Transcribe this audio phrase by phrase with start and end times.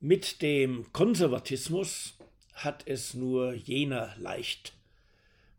[0.00, 2.16] Mit dem Konservatismus
[2.54, 4.74] hat es nur jener leicht,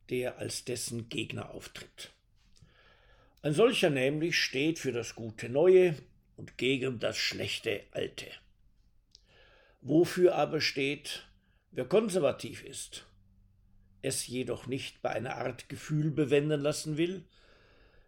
[0.09, 2.11] der als dessen Gegner auftritt.
[3.41, 5.97] Ein solcher nämlich steht für das gute Neue
[6.37, 8.27] und gegen das schlechte Alte.
[9.81, 11.27] Wofür aber steht,
[11.71, 13.07] wer konservativ ist,
[14.01, 17.25] es jedoch nicht bei einer Art Gefühl bewenden lassen will,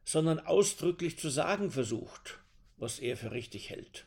[0.05, 2.39] sondern ausdrücklich zu sagen versucht,
[2.77, 4.05] was er für richtig hält.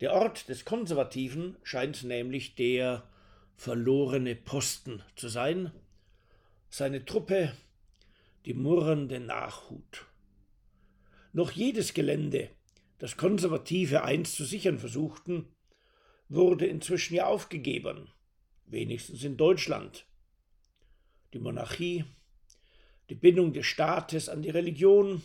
[0.00, 3.08] Der Ort des Konservativen scheint nämlich der
[3.56, 5.72] verlorene Posten zu sein,
[6.70, 7.52] seine Truppe
[8.44, 10.06] die murrende Nachhut.
[11.32, 12.50] Noch jedes Gelände,
[12.98, 15.46] das Konservative einst zu sichern versuchten,
[16.28, 18.08] wurde inzwischen ja aufgegeben,
[18.66, 20.06] wenigstens in Deutschland.
[21.32, 22.04] Die Monarchie,
[23.10, 25.22] die Bindung des Staates an die Religion,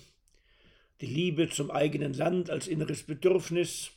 [1.02, 3.92] die Liebe zum eigenen Land als inneres Bedürfnis,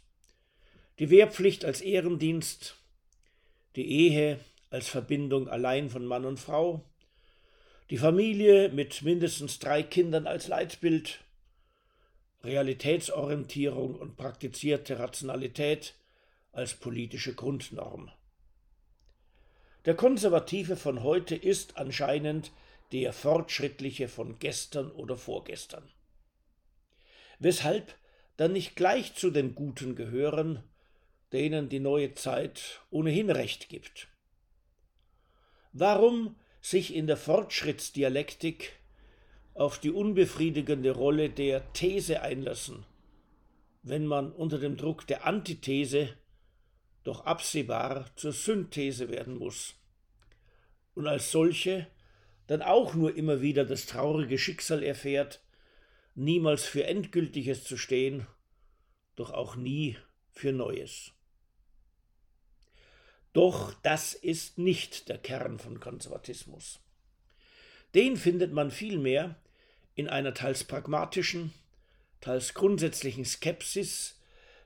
[0.98, 2.76] die Wehrpflicht als Ehrendienst,
[3.76, 4.40] die Ehe
[4.70, 6.82] als Verbindung allein von Mann und Frau,
[7.90, 11.20] die Familie mit mindestens drei Kindern als Leitbild,
[12.42, 15.94] Realitätsorientierung und praktizierte Rationalität
[16.52, 18.10] als politische Grundnorm.
[19.84, 22.50] Der Konservative von heute ist anscheinend
[22.92, 25.88] der Fortschrittliche von gestern oder vorgestern.
[27.38, 27.94] Weshalb
[28.36, 30.62] dann nicht gleich zu den Guten gehören,
[31.32, 34.08] denen die neue Zeit ohnehin recht gibt.
[35.72, 38.72] Warum sich in der Fortschrittsdialektik
[39.54, 42.84] auf die unbefriedigende Rolle der These einlassen,
[43.82, 46.16] wenn man unter dem Druck der Antithese
[47.04, 49.74] doch absehbar zur Synthese werden muss
[50.94, 51.86] und als solche
[52.46, 55.40] dann auch nur immer wieder das traurige Schicksal erfährt,
[56.14, 58.26] niemals für Endgültiges zu stehen,
[59.14, 59.96] doch auch nie
[60.30, 61.12] für Neues.
[63.36, 66.80] Doch das ist nicht der Kern von Konservatismus.
[67.94, 69.36] Den findet man vielmehr
[69.94, 71.52] in einer teils pragmatischen,
[72.22, 74.18] teils grundsätzlichen Skepsis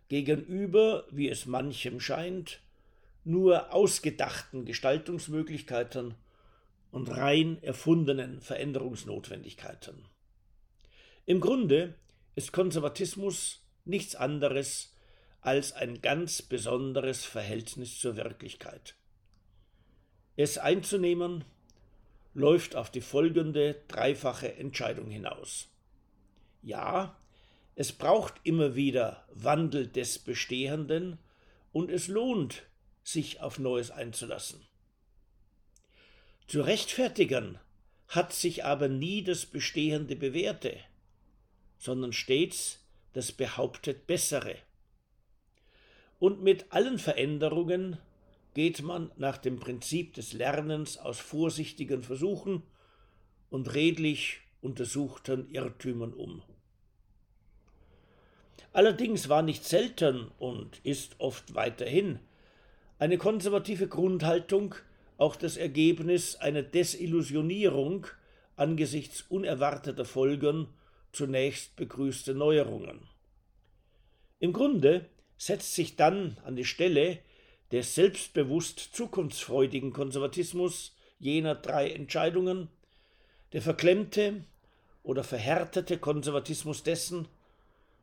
[0.07, 2.61] gegenüber, wie es manchem scheint,
[3.25, 6.15] nur ausgedachten Gestaltungsmöglichkeiten
[6.93, 10.05] und rein erfundenen Veränderungsnotwendigkeiten.
[11.27, 11.97] Im Grunde
[12.37, 14.95] ist Konservatismus nichts anderes
[15.41, 18.95] als ein ganz besonderes Verhältnis zur Wirklichkeit.
[20.37, 21.45] Es einzunehmen
[22.35, 25.69] läuft auf die folgende dreifache Entscheidung hinaus.
[26.63, 27.17] Ja,
[27.75, 31.19] es braucht immer wieder Wandel des Bestehenden
[31.73, 32.63] und es lohnt,
[33.03, 34.61] sich auf Neues einzulassen.
[36.47, 37.59] Zu rechtfertigen
[38.09, 40.77] hat sich aber nie das Bestehende bewährte,
[41.79, 44.57] sondern stets das behauptet Bessere
[46.21, 47.99] und mit allen Veränderungen
[48.55, 52.63] geht man nach dem Prinzip des Lernens aus vorsichtigen Versuchen
[53.49, 56.43] und redlich untersuchten Irrtümern um.
[58.73, 62.21] Allerdings war nicht selten und ist oft weiterhin
[62.99, 64.75] eine konservative Grundhaltung
[65.17, 68.07] auch das Ergebnis einer Desillusionierung
[68.57, 70.69] angesichts unerwarteter Folgen
[71.13, 73.09] zunächst begrüßte Neuerungen.
[74.39, 75.07] Im Grunde
[75.41, 77.19] setzt sich dann an die Stelle
[77.73, 82.69] des selbstbewusst zukunftsfreudigen Konservatismus jener drei Entscheidungen
[83.55, 84.45] der verklemmte
[85.03, 87.27] oder verhärtete Konservatismus dessen,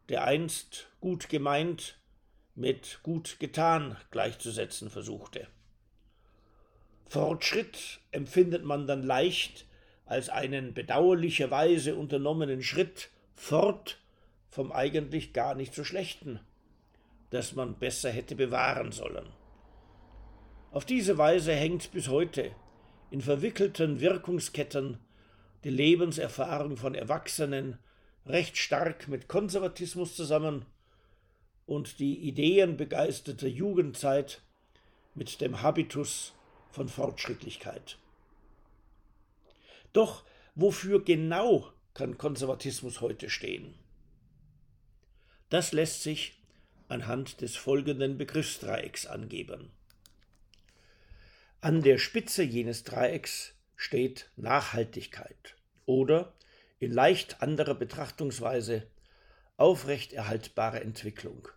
[0.10, 2.00] der einst gut gemeint
[2.56, 5.48] mit gut getan gleichzusetzen versuchte.
[7.06, 9.68] Fortschritt empfindet man dann leicht
[10.08, 14.00] als einen bedauerlicherweise unternommenen Schritt fort
[14.50, 16.40] vom eigentlich gar nicht so schlechten
[17.30, 19.28] das man besser hätte bewahren sollen.
[20.72, 22.52] Auf diese Weise hängt bis heute
[23.10, 25.00] in verwickelten Wirkungsketten
[25.64, 27.80] die Lebenserfahrung von Erwachsenen
[28.26, 30.66] recht stark mit Konservatismus zusammen
[31.66, 34.42] und die ideenbegeisterte Jugendzeit
[35.16, 36.34] mit dem Habitus
[36.70, 37.98] von Fortschrittlichkeit.
[39.94, 40.24] Doch
[40.56, 43.74] wofür genau kann Konservatismus heute stehen?
[45.50, 46.38] Das lässt sich
[46.88, 49.72] anhand des folgenden Begriffsdreiecks angeben.
[51.62, 55.56] An der Spitze jenes Dreiecks steht Nachhaltigkeit
[55.86, 56.34] oder
[56.80, 58.88] in leicht anderer Betrachtungsweise
[59.58, 61.48] aufrechterhaltbare Entwicklung.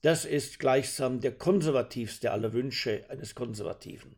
[0.00, 4.16] Das ist gleichsam der konservativste aller Wünsche eines Konservativen.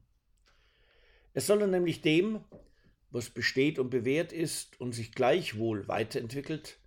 [1.35, 2.43] Es soll nämlich dem,
[3.11, 6.79] was besteht und bewährt ist und sich gleichwohl weiterentwickelt,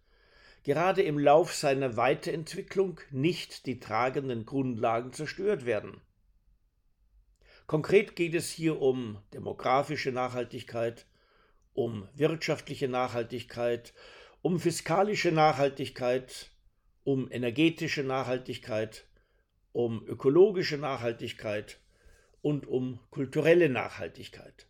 [0.68, 6.02] gerade im Lauf seiner Weiterentwicklung nicht die tragenden Grundlagen zerstört werden.
[7.68, 11.06] Konkret geht es hier um demografische Nachhaltigkeit,
[11.72, 13.94] um wirtschaftliche Nachhaltigkeit,
[14.42, 16.52] um fiskalische Nachhaltigkeit,
[17.06, 19.08] um energetische Nachhaltigkeit,
[19.72, 21.80] um ökologische Nachhaltigkeit
[22.42, 24.68] und um kulturelle Nachhaltigkeit.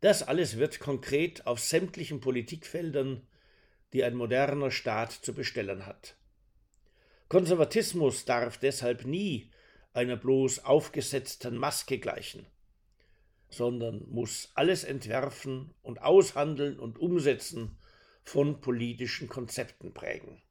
[0.00, 3.26] Das alles wird konkret auf sämtlichen Politikfeldern,
[3.92, 6.16] die ein moderner Staat zu bestellen hat.
[7.28, 9.50] Konservatismus darf deshalb nie
[9.92, 12.46] einer bloß aufgesetzten Maske gleichen,
[13.48, 17.78] sondern muss alles entwerfen und aushandeln und umsetzen
[18.24, 20.42] von politischen Konzepten prägen.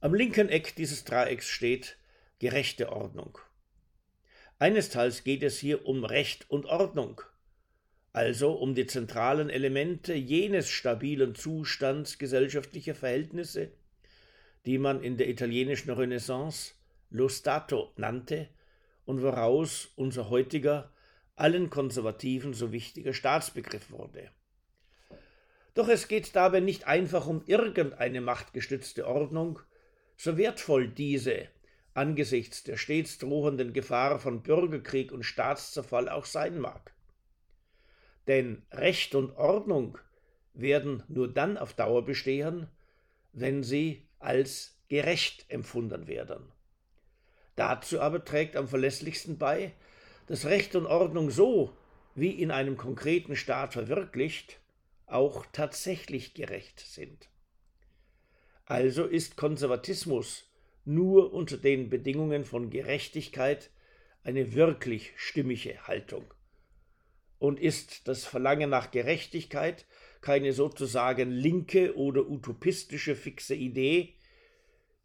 [0.00, 1.98] Am linken Eck dieses Dreiecks steht
[2.38, 3.38] gerechte Ordnung.
[4.58, 7.20] Einesteils geht es hier um Recht und Ordnung,
[8.16, 13.72] also um die zentralen Elemente jenes stabilen Zustands gesellschaftlicher Verhältnisse,
[14.64, 16.72] die man in der italienischen Renaissance
[17.10, 18.48] lo Stato nannte
[19.04, 20.90] und woraus unser heutiger,
[21.34, 24.30] allen Konservativen so wichtiger Staatsbegriff wurde.
[25.74, 29.60] Doch es geht dabei nicht einfach um irgendeine machtgestützte Ordnung,
[30.16, 31.48] so wertvoll diese
[31.92, 36.95] angesichts der stets drohenden Gefahr von Bürgerkrieg und Staatszerfall auch sein mag.
[38.26, 39.98] Denn Recht und Ordnung
[40.54, 42.68] werden nur dann auf Dauer bestehen,
[43.32, 46.52] wenn sie als gerecht empfunden werden.
[47.54, 49.72] Dazu aber trägt am verlässlichsten bei,
[50.26, 51.72] dass Recht und Ordnung so,
[52.14, 54.60] wie in einem konkreten Staat verwirklicht,
[55.06, 57.28] auch tatsächlich gerecht sind.
[58.64, 60.50] Also ist Konservatismus
[60.84, 63.70] nur unter den Bedingungen von Gerechtigkeit
[64.24, 66.24] eine wirklich stimmige Haltung.
[67.38, 69.86] Und ist das Verlangen nach Gerechtigkeit
[70.20, 74.14] keine sozusagen linke oder utopistische fixe Idee,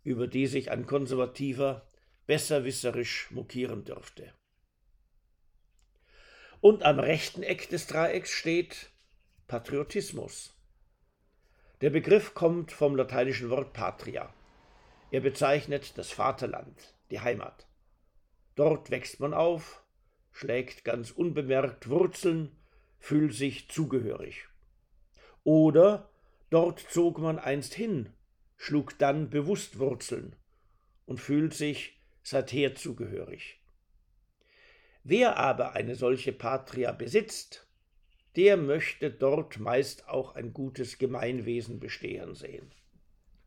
[0.03, 1.87] über die sich ein Konservativer
[2.25, 4.33] besserwisserisch mokieren dürfte.
[6.61, 8.91] Und am rechten Eck des Dreiecks steht
[9.47, 10.55] Patriotismus.
[11.81, 14.33] Der Begriff kommt vom lateinischen Wort patria.
[15.09, 17.67] Er bezeichnet das Vaterland, die Heimat.
[18.55, 19.80] Dort wächst man auf,
[20.31, 22.55] schlägt ganz unbemerkt Wurzeln,
[22.99, 24.45] fühlt sich zugehörig.
[25.43, 26.09] Oder
[26.49, 28.09] dort zog man einst hin,
[28.57, 30.35] schlug dann bewusst Wurzeln
[31.05, 33.59] und fühlt sich seither zugehörig.
[35.03, 37.67] Wer aber eine solche Patria besitzt,
[38.35, 42.71] der möchte dort meist auch ein gutes Gemeinwesen bestehen sehen.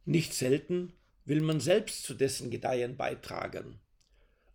[0.04, 0.92] Nicht selten
[1.24, 3.80] will man selbst zu dessen Gedeihen beitragen.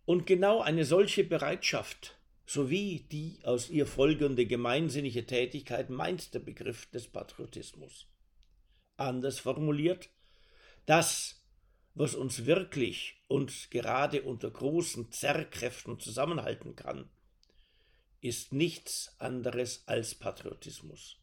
[0.04, 2.19] Und genau eine solche Bereitschaft
[2.52, 8.08] sowie die aus ihr folgende gemeinsinnige Tätigkeit meint der Begriff des Patriotismus.
[8.96, 10.08] Anders formuliert,
[10.84, 11.44] das,
[11.94, 17.08] was uns wirklich und gerade unter großen Zerrkräften zusammenhalten kann,
[18.20, 21.18] ist nichts anderes als Patriotismus.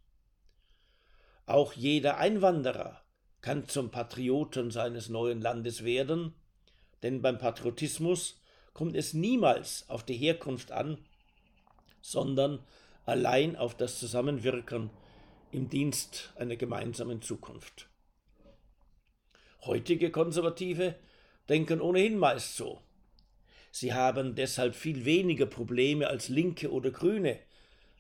[1.46, 3.04] Auch jeder Einwanderer
[3.42, 6.36] kann zum Patrioten seines neuen Landes werden,
[7.04, 8.40] denn beim Patriotismus
[8.74, 10.98] kommt es niemals auf die Herkunft an,
[12.08, 12.64] sondern
[13.06, 14.90] allein auf das Zusammenwirken
[15.52, 17.90] im Dienst einer gemeinsamen Zukunft.
[19.66, 20.96] Heutige Konservative
[21.50, 22.82] denken ohnehin meist so.
[23.72, 27.40] Sie haben deshalb viel weniger Probleme als Linke oder Grüne,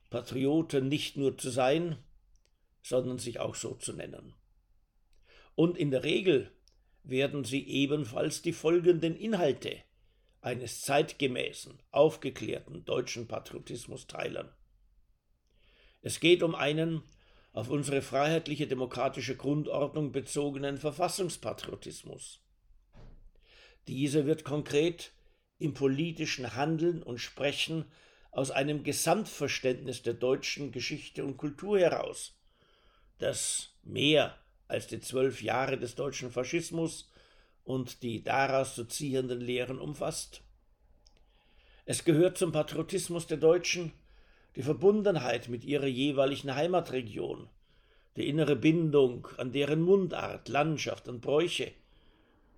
[0.10, 1.98] Patrioten nicht nur zu sein,
[2.82, 4.36] sondern sich auch so zu nennen.
[5.54, 6.50] Und in der Regel
[7.04, 9.84] werden sie ebenfalls die folgenden Inhalte
[10.42, 14.50] eines zeitgemäßen, aufgeklärten deutschen Patriotismus teilen.
[16.02, 17.04] Es geht um einen
[17.54, 22.40] auf unsere freiheitliche demokratische Grundordnung bezogenen Verfassungspatriotismus.
[23.88, 25.12] Dieser wird konkret
[25.58, 27.86] im politischen Handeln und Sprechen
[28.32, 32.38] aus einem Gesamtverständnis der deutschen Geschichte und Kultur heraus,
[33.18, 37.10] das mehr als die zwölf Jahre des deutschen Faschismus
[37.68, 40.42] und die daraus zu ziehenden Lehren umfasst.
[41.86, 43.92] Es gehört zum Patriotismus der Deutschen
[44.56, 47.50] die Verbundenheit mit ihrer jeweiligen Heimatregion,
[48.16, 51.74] die innere Bindung an deren Mundart, Landschaft und Bräuche,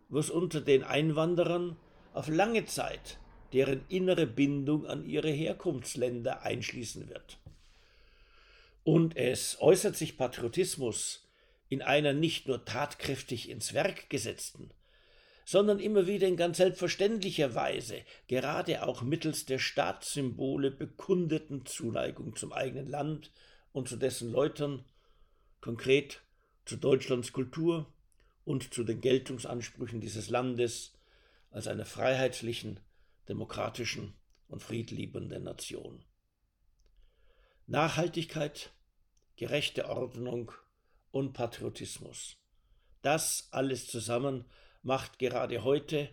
[0.10, 1.76] was unter den Einwanderern
[2.14, 3.20] auf lange Zeit
[3.52, 7.40] deren innere Bindung an ihre Herkunftsländer einschließen wird.
[8.84, 11.28] Und es äußert sich Patriotismus
[11.68, 14.70] in einer nicht nur tatkräftig ins Werk gesetzten,
[15.50, 22.54] sondern immer wieder in ganz selbstverständlicher Weise, gerade auch mittels der Staatssymbole bekundeten Zuneigung zum
[22.54, 23.32] eigenen Land
[23.72, 24.86] und zu dessen Leuten,
[25.60, 26.22] konkret
[26.66, 27.92] zu Deutschlands Kultur
[28.46, 30.94] und zu den Geltungsansprüchen dieses Landes
[31.50, 32.80] als einer freiheitlichen,
[33.28, 34.14] demokratischen
[34.50, 36.06] und friedliebenden Nation.
[37.66, 38.70] Nachhaltigkeit,
[39.36, 40.52] gerechte Ordnung
[41.10, 42.38] und Patriotismus.
[43.02, 44.46] Das alles zusammen
[44.82, 46.10] macht gerade heute,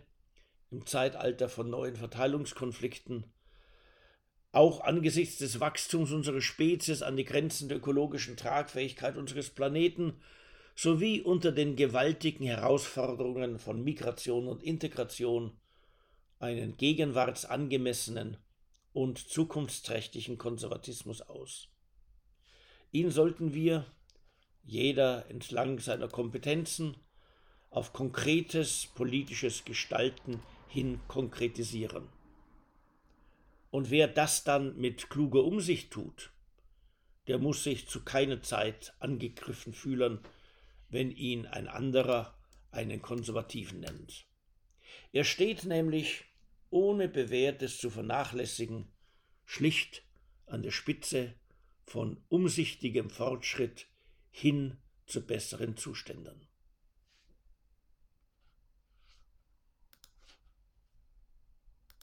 [0.69, 3.25] im Zeitalter von neuen Verteilungskonflikten,
[4.51, 10.19] auch angesichts des Wachstums unserer Spezies an die Grenzen der ökologischen Tragfähigkeit unseres Planeten
[10.75, 15.57] sowie unter den gewaltigen Herausforderungen von Migration und Integration
[16.39, 18.37] einen gegenwartsangemessenen
[18.93, 21.69] und zukunftsträchtigen Konservatismus aus.
[22.91, 23.85] Ihn sollten wir,
[24.63, 26.95] jeder entlang seiner Kompetenzen,
[27.69, 32.09] auf konkretes politisches Gestalten hin konkretisieren.
[33.69, 36.31] Und wer das dann mit kluger Umsicht tut,
[37.27, 40.19] der muss sich zu keiner Zeit angegriffen fühlen,
[40.89, 42.33] wenn ihn ein anderer
[42.71, 44.25] einen Konservativen nennt.
[45.11, 46.25] Er steht nämlich,
[46.69, 48.87] ohne Bewährtes zu vernachlässigen,
[49.45, 50.03] schlicht
[50.45, 51.33] an der Spitze
[51.85, 53.87] von umsichtigem Fortschritt
[54.29, 56.46] hin zu besseren Zuständen.